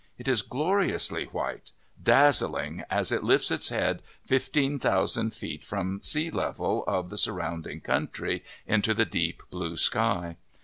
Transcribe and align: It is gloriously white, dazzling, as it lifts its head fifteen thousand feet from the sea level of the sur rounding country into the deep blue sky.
It 0.17 0.27
is 0.27 0.41
gloriously 0.41 1.25
white, 1.25 1.73
dazzling, 2.01 2.83
as 2.89 3.11
it 3.11 3.23
lifts 3.23 3.51
its 3.51 3.69
head 3.69 4.01
fifteen 4.25 4.79
thousand 4.79 5.31
feet 5.35 5.63
from 5.63 5.99
the 5.99 6.03
sea 6.03 6.31
level 6.31 6.83
of 6.87 7.11
the 7.11 7.17
sur 7.19 7.33
rounding 7.33 7.81
country 7.81 8.43
into 8.65 8.95
the 8.95 9.05
deep 9.05 9.43
blue 9.51 9.77
sky. 9.77 10.37